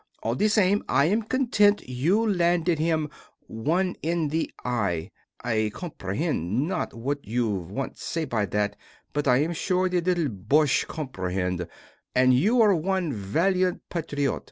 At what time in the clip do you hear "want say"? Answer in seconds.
7.51-8.25